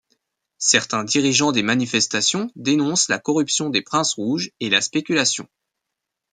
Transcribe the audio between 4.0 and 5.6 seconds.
rouges et la spéculation.